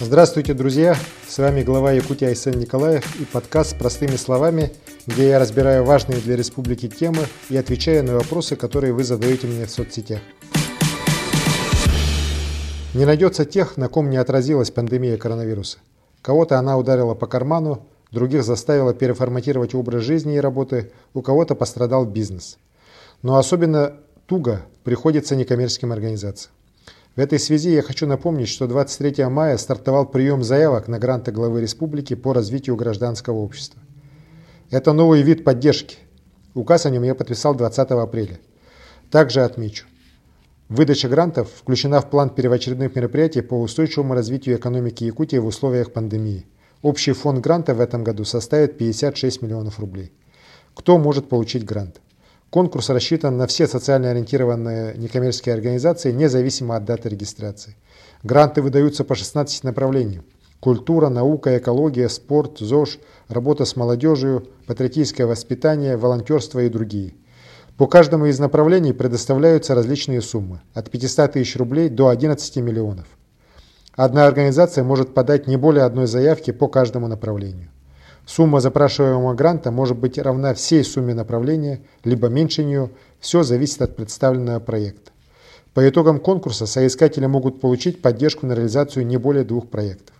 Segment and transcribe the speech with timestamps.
[0.00, 0.96] Здравствуйте, друзья!
[1.26, 4.70] С вами глава Якутии Айсен Николаев и подкаст «Простыми словами»,
[5.08, 9.66] где я разбираю важные для республики темы и отвечаю на вопросы, которые вы задаете мне
[9.66, 10.20] в соцсетях.
[12.94, 15.78] Не найдется тех, на ком не отразилась пандемия коронавируса.
[16.22, 22.06] Кого-то она ударила по карману, других заставила переформатировать образ жизни и работы, у кого-то пострадал
[22.06, 22.56] бизнес.
[23.22, 23.94] Но особенно
[24.26, 26.52] туго приходится некоммерческим организациям.
[27.18, 31.60] В этой связи я хочу напомнить, что 23 мая стартовал прием заявок на гранты главы
[31.60, 33.82] республики по развитию гражданского общества.
[34.70, 35.96] Это новый вид поддержки.
[36.54, 38.38] Указ о нем я подписал 20 апреля.
[39.10, 39.86] Также отмечу.
[40.68, 46.46] Выдача грантов включена в план первоочередных мероприятий по устойчивому развитию экономики Якутии в условиях пандемии.
[46.82, 50.12] Общий фонд гранта в этом году составит 56 миллионов рублей.
[50.72, 52.00] Кто может получить грант?
[52.50, 57.76] Конкурс рассчитан на все социально ориентированные некоммерческие организации, независимо от даты регистрации.
[58.22, 60.24] Гранты выдаются по 16 направлениям.
[60.58, 67.14] Культура, наука, экология, спорт, ЗОЖ, работа с молодежью, патриотическое воспитание, волонтерство и другие.
[67.76, 73.06] По каждому из направлений предоставляются различные суммы– от 500 тысяч рублей до 11 миллионов.
[73.94, 77.70] Одна организация может подать не более одной заявки по каждому направлению.
[78.28, 82.90] Сумма запрашиваемого гранта может быть равна всей сумме направления, либо меньше нее,
[83.20, 85.12] все зависит от представленного проекта.
[85.72, 90.14] По итогам конкурса соискатели могут получить поддержку на реализацию не более двух проектов.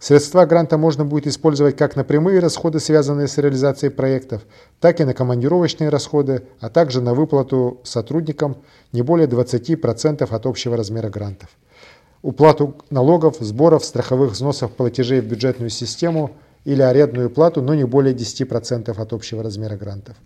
[0.00, 4.40] Средства гранта можно будет использовать как на прямые расходы, связанные с реализацией проектов,
[4.80, 8.56] так и на командировочные расходы, а также на выплату сотрудникам
[8.92, 11.50] не более 20% от общего размера грантов.
[12.22, 16.30] Уплату налогов, сборов, страховых взносов, платежей в бюджетную систему–
[16.64, 20.16] или арендную плату, но не более 10% от общего размера грантов.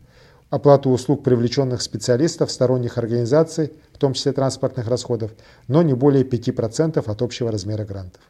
[0.50, 5.32] Оплату услуг привлеченных специалистов сторонних организаций, в том числе транспортных расходов,
[5.66, 8.22] но не более 5% от общего размера грантов.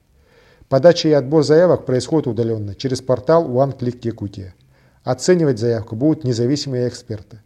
[0.69, 4.55] Подача и отбор заявок происходит удаленно через портал OneClick Якутия.
[5.05, 7.41] Оценивать заявку будут независимые эксперты.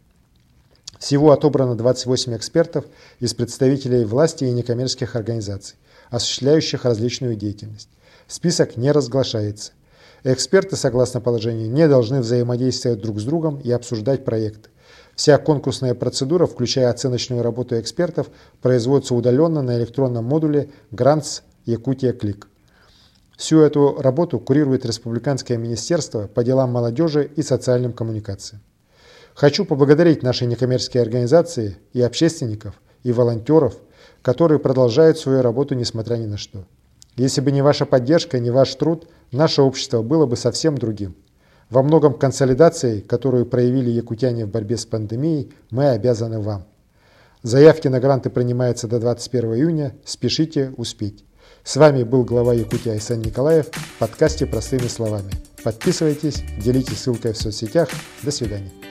[0.99, 2.85] Всего отобрано 28 экспертов
[3.19, 5.77] из представителей власти и некоммерческих организаций,
[6.09, 7.89] осуществляющих различную деятельность.
[8.27, 9.73] Список не разглашается.
[10.23, 14.69] Эксперты, согласно положению, не должны взаимодействовать друг с другом и обсуждать проекты.
[15.15, 18.29] Вся конкурсная процедура, включая оценочную работу экспертов,
[18.61, 22.47] производится удаленно на электронном модуле Grants Якутия Клик.
[23.35, 28.61] Всю эту работу курирует Республиканское министерство по делам молодежи и социальным коммуникациям.
[29.35, 33.75] Хочу поблагодарить наши некоммерческие организации и общественников, и волонтеров,
[34.21, 36.65] которые продолжают свою работу несмотря ни на что.
[37.15, 41.15] Если бы не ваша поддержка, не ваш труд, наше общество было бы совсем другим.
[41.69, 46.65] Во многом консолидации, которую проявили якутяне в борьбе с пандемией, мы обязаны вам.
[47.41, 49.95] Заявки на гранты принимаются до 21 июня.
[50.05, 51.23] Спешите успеть.
[51.63, 55.31] С вами был глава Якутии Айсан Николаев в подкасте «Простыми словами».
[55.63, 57.89] Подписывайтесь, делитесь ссылкой в соцсетях.
[58.21, 58.82] До свидания.